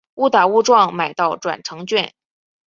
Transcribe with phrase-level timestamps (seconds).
[0.15, 2.15] 误打误撞买到转乘券